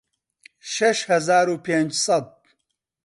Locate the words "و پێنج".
1.49-1.91